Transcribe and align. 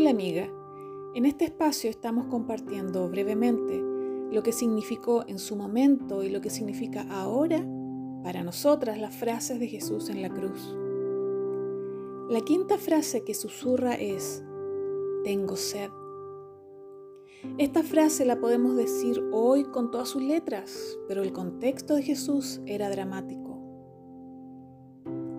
Hola 0.00 0.10
amiga, 0.10 0.48
en 1.14 1.26
este 1.26 1.44
espacio 1.46 1.90
estamos 1.90 2.26
compartiendo 2.26 3.08
brevemente 3.08 3.82
lo 4.30 4.44
que 4.44 4.52
significó 4.52 5.24
en 5.26 5.40
su 5.40 5.56
momento 5.56 6.22
y 6.22 6.30
lo 6.30 6.40
que 6.40 6.50
significa 6.50 7.04
ahora 7.10 7.66
para 8.22 8.44
nosotras 8.44 9.00
las 9.00 9.16
frases 9.16 9.58
de 9.58 9.66
Jesús 9.66 10.08
en 10.08 10.22
la 10.22 10.30
cruz. 10.30 10.72
La 12.30 12.40
quinta 12.42 12.78
frase 12.78 13.24
que 13.24 13.34
susurra 13.34 13.94
es, 13.94 14.44
tengo 15.24 15.56
sed. 15.56 15.90
Esta 17.58 17.82
frase 17.82 18.24
la 18.24 18.38
podemos 18.38 18.76
decir 18.76 19.20
hoy 19.32 19.64
con 19.64 19.90
todas 19.90 20.10
sus 20.10 20.22
letras, 20.22 20.96
pero 21.08 21.24
el 21.24 21.32
contexto 21.32 21.96
de 21.96 22.04
Jesús 22.04 22.60
era 22.66 22.88
dramático. 22.88 23.60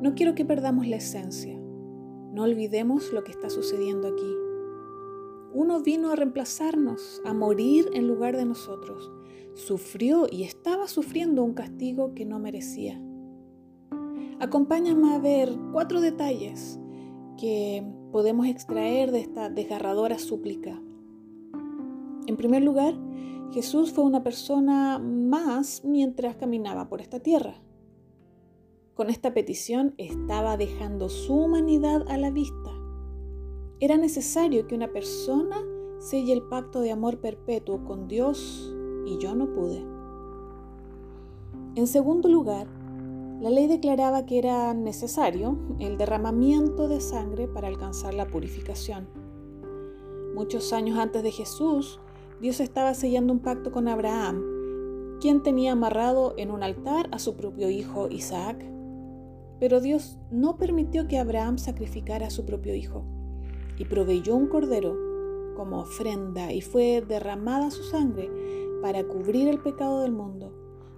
No 0.00 0.14
quiero 0.14 0.34
que 0.34 0.46
perdamos 0.46 0.86
la 0.86 0.96
esencia. 0.96 1.60
No 2.32 2.44
olvidemos 2.44 3.12
lo 3.12 3.22
que 3.22 3.32
está 3.32 3.50
sucediendo 3.50 4.08
aquí. 4.08 4.45
Uno 5.56 5.80
vino 5.80 6.10
a 6.10 6.16
reemplazarnos, 6.16 7.22
a 7.24 7.32
morir 7.32 7.88
en 7.94 8.06
lugar 8.06 8.36
de 8.36 8.44
nosotros. 8.44 9.10
Sufrió 9.54 10.26
y 10.30 10.42
estaba 10.42 10.86
sufriendo 10.86 11.42
un 11.42 11.54
castigo 11.54 12.12
que 12.14 12.26
no 12.26 12.38
merecía. 12.38 13.00
Acompáñame 14.38 15.14
a 15.14 15.18
ver 15.18 15.56
cuatro 15.72 16.02
detalles 16.02 16.78
que 17.38 17.82
podemos 18.12 18.46
extraer 18.48 19.12
de 19.12 19.20
esta 19.20 19.48
desgarradora 19.48 20.18
súplica. 20.18 20.78
En 22.26 22.36
primer 22.36 22.62
lugar, 22.62 22.94
Jesús 23.50 23.94
fue 23.94 24.04
una 24.04 24.22
persona 24.22 24.98
más 24.98 25.86
mientras 25.86 26.36
caminaba 26.36 26.90
por 26.90 27.00
esta 27.00 27.20
tierra. 27.20 27.62
Con 28.92 29.08
esta 29.08 29.32
petición 29.32 29.94
estaba 29.96 30.58
dejando 30.58 31.08
su 31.08 31.32
humanidad 31.32 32.06
a 32.10 32.18
la 32.18 32.30
vista. 32.30 32.75
Era 33.78 33.98
necesario 33.98 34.66
que 34.66 34.74
una 34.74 34.88
persona 34.88 35.62
selle 35.98 36.32
el 36.32 36.42
pacto 36.42 36.80
de 36.80 36.92
amor 36.92 37.18
perpetuo 37.18 37.84
con 37.84 38.08
Dios 38.08 38.74
y 39.04 39.18
yo 39.18 39.34
no 39.34 39.52
pude. 39.52 39.84
En 41.74 41.86
segundo 41.86 42.30
lugar, 42.30 42.66
la 43.38 43.50
ley 43.50 43.66
declaraba 43.66 44.24
que 44.24 44.38
era 44.38 44.72
necesario 44.72 45.58
el 45.78 45.98
derramamiento 45.98 46.88
de 46.88 47.02
sangre 47.02 47.48
para 47.48 47.68
alcanzar 47.68 48.14
la 48.14 48.26
purificación. 48.26 49.08
Muchos 50.34 50.72
años 50.72 50.98
antes 50.98 51.22
de 51.22 51.30
Jesús, 51.30 52.00
Dios 52.40 52.60
estaba 52.60 52.94
sellando 52.94 53.34
un 53.34 53.40
pacto 53.40 53.72
con 53.72 53.88
Abraham, 53.88 55.18
quien 55.20 55.42
tenía 55.42 55.72
amarrado 55.72 56.32
en 56.38 56.50
un 56.50 56.62
altar 56.62 57.10
a 57.12 57.18
su 57.18 57.36
propio 57.36 57.68
hijo 57.68 58.08
Isaac. 58.08 58.56
Pero 59.60 59.82
Dios 59.82 60.18
no 60.30 60.56
permitió 60.56 61.06
que 61.08 61.18
Abraham 61.18 61.58
sacrificara 61.58 62.28
a 62.28 62.30
su 62.30 62.46
propio 62.46 62.74
hijo 62.74 63.04
y 63.76 63.84
proveyó 63.84 64.34
un 64.34 64.48
cordero 64.48 64.96
como 65.56 65.80
ofrenda 65.80 66.52
y 66.52 66.60
fue 66.60 67.04
derramada 67.06 67.70
su 67.70 67.82
sangre 67.82 68.30
para 68.82 69.04
cubrir 69.04 69.48
el 69.48 69.58
pecado 69.58 70.02
del 70.02 70.12
mundo 70.12 70.52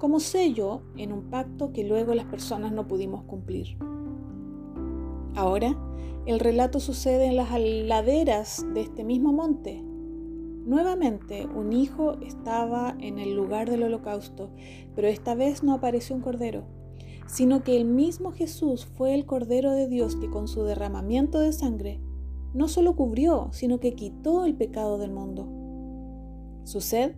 como 0.00 0.18
sello 0.18 0.80
en 0.96 1.12
un 1.12 1.24
pacto 1.24 1.72
que 1.74 1.84
luego 1.84 2.14
las 2.14 2.24
personas 2.24 2.72
no 2.72 2.88
pudimos 2.88 3.22
cumplir. 3.24 3.76
Ahora, 5.36 5.76
el 6.24 6.40
relato 6.40 6.80
sucede 6.80 7.26
en 7.26 7.36
las 7.36 7.50
laderas 7.50 8.64
de 8.72 8.80
este 8.80 9.04
mismo 9.04 9.34
monte. 9.34 9.82
Nuevamente, 10.64 11.46
un 11.54 11.74
hijo 11.74 12.14
estaba 12.22 12.96
en 12.98 13.18
el 13.18 13.34
lugar 13.34 13.68
del 13.68 13.82
holocausto, 13.82 14.48
pero 14.94 15.06
esta 15.06 15.34
vez 15.34 15.62
no 15.62 15.74
apareció 15.74 16.16
un 16.16 16.22
cordero, 16.22 16.64
sino 17.26 17.62
que 17.62 17.76
el 17.76 17.84
mismo 17.84 18.32
Jesús 18.32 18.86
fue 18.86 19.14
el 19.14 19.26
Cordero 19.26 19.72
de 19.72 19.86
Dios 19.86 20.16
que 20.16 20.30
con 20.30 20.48
su 20.48 20.62
derramamiento 20.64 21.40
de 21.40 21.52
sangre 21.52 22.00
no 22.54 22.68
solo 22.68 22.96
cubrió, 22.96 23.48
sino 23.52 23.80
que 23.80 23.94
quitó 23.94 24.44
el 24.44 24.54
pecado 24.54 24.98
del 24.98 25.12
mundo. 25.12 25.48
Su 26.64 26.80
sed 26.80 27.14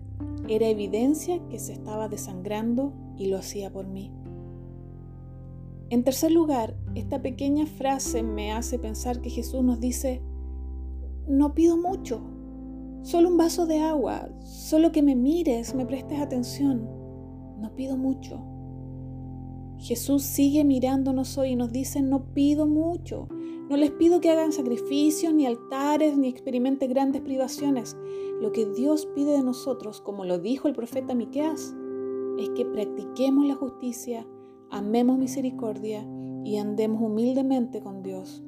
era 0.49 0.69
evidencia 0.69 1.41
que 1.49 1.59
se 1.59 1.73
estaba 1.73 2.09
desangrando 2.09 2.93
y 3.17 3.27
lo 3.27 3.39
hacía 3.39 3.71
por 3.73 3.87
mí. 3.87 4.13
En 5.91 6.05
tercer 6.05 6.33
lugar, 6.33 6.75
esta 6.95 7.21
pequeña 7.21 7.67
frase 7.67 8.23
me 8.23 8.53
hace 8.53 8.79
pensar 8.79 9.21
que 9.21 9.31
Jesús 9.31 9.63
nos 9.63 9.79
dice, 9.79 10.23
no 11.29 11.55
pido 11.55 11.77
mucho, 11.77 12.23
solo 13.03 13.29
un 13.29 13.37
vaso 13.37 13.67
de 13.67 13.81
agua, 13.81 14.31
solo 14.41 14.91
que 14.91 15.03
me 15.03 15.15
mires, 15.15 15.75
me 15.75 15.85
prestes 15.85 16.21
atención, 16.21 16.89
no 17.61 17.75
pido 17.77 17.97
mucho. 17.97 18.43
Jesús 19.79 20.23
sigue 20.23 20.65
mirándonos 20.65 21.37
hoy 21.37 21.51
y 21.51 21.57
nos 21.57 21.73
dice, 21.73 22.03
no 22.03 22.33
pido 22.33 22.67
mucho, 22.67 23.29
no 23.69 23.77
les 23.77 23.91
pido 23.91 24.21
que 24.21 24.31
hagan 24.31 24.53
sacrificios, 24.53 25.33
ni 25.33 25.47
altares, 25.47 26.17
ni 26.17 26.29
experimenten 26.29 26.91
grandes 26.91 27.23
privaciones. 27.23 27.97
Lo 28.41 28.53
que 28.53 28.67
Dios 28.67 29.07
pide 29.07 29.33
de 29.33 29.43
nosotros, 29.43 30.01
como 30.01 30.25
lo 30.25 30.39
dijo 30.39 30.69
el 30.69 30.75
profeta 30.75 31.15
Miqueas, 31.15 31.75
es 32.39 32.51
que 32.51 32.67
practiquemos 32.67 33.47
la 33.47 33.55
justicia, 33.55 34.27
amemos 34.71 35.19
misericordia 35.19 36.07
y 36.45 36.57
andemos 36.57 37.03
humildemente 37.03 37.81
con 37.81 38.03
Dios. 38.03 38.43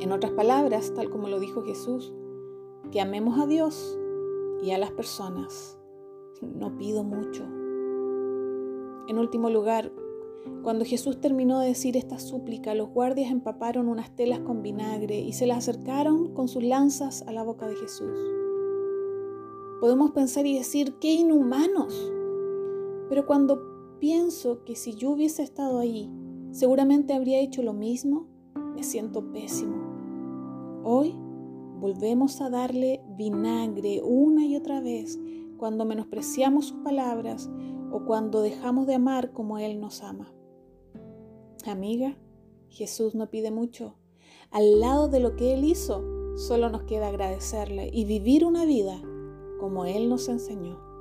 En 0.00 0.12
otras 0.12 0.32
palabras, 0.32 0.92
tal 0.94 1.10
como 1.10 1.28
lo 1.28 1.40
dijo 1.40 1.62
Jesús, 1.62 2.12
que 2.90 3.00
amemos 3.00 3.38
a 3.38 3.46
Dios 3.46 3.98
y 4.62 4.72
a 4.72 4.78
las 4.78 4.90
personas. 4.92 5.78
No 6.42 6.76
pido 6.76 7.04
mucho. 7.04 7.44
En 9.08 9.18
último 9.18 9.48
lugar, 9.48 9.92
cuando 10.62 10.84
Jesús 10.84 11.20
terminó 11.20 11.58
de 11.58 11.68
decir 11.68 11.96
esta 11.96 12.18
súplica, 12.18 12.74
los 12.74 12.90
guardias 12.90 13.30
empaparon 13.30 13.88
unas 13.88 14.14
telas 14.14 14.40
con 14.40 14.62
vinagre 14.62 15.20
y 15.20 15.32
se 15.32 15.46
las 15.46 15.58
acercaron 15.58 16.34
con 16.34 16.48
sus 16.48 16.62
lanzas 16.62 17.22
a 17.26 17.32
la 17.32 17.42
boca 17.42 17.66
de 17.66 17.76
Jesús. 17.76 18.16
Podemos 19.80 20.12
pensar 20.12 20.46
y 20.46 20.56
decir, 20.56 20.94
qué 21.00 21.12
inhumanos. 21.12 22.12
Pero 23.08 23.26
cuando 23.26 23.98
pienso 23.98 24.62
que 24.64 24.76
si 24.76 24.94
yo 24.94 25.10
hubiese 25.10 25.42
estado 25.42 25.80
ahí, 25.80 26.08
seguramente 26.52 27.14
habría 27.14 27.40
hecho 27.40 27.62
lo 27.62 27.72
mismo, 27.72 28.28
me 28.74 28.84
siento 28.84 29.32
pésimo. 29.32 29.74
Hoy 30.84 31.14
volvemos 31.80 32.40
a 32.40 32.50
darle 32.50 33.02
vinagre 33.16 34.00
una 34.04 34.46
y 34.46 34.54
otra 34.54 34.80
vez 34.80 35.18
cuando 35.56 35.84
menospreciamos 35.84 36.66
sus 36.66 36.78
palabras 36.78 37.50
o 37.92 38.04
cuando 38.04 38.42
dejamos 38.42 38.86
de 38.86 38.94
amar 38.94 39.32
como 39.32 39.58
Él 39.58 39.80
nos 39.80 40.02
ama. 40.02 40.32
Amiga, 41.66 42.16
Jesús 42.68 43.14
no 43.14 43.30
pide 43.30 43.50
mucho. 43.50 43.94
Al 44.50 44.80
lado 44.80 45.08
de 45.08 45.20
lo 45.20 45.36
que 45.36 45.54
Él 45.54 45.64
hizo, 45.64 46.02
solo 46.36 46.70
nos 46.70 46.84
queda 46.84 47.08
agradecerle 47.08 47.90
y 47.92 48.04
vivir 48.04 48.44
una 48.44 48.64
vida 48.64 49.00
como 49.60 49.84
Él 49.84 50.08
nos 50.08 50.28
enseñó. 50.28 50.91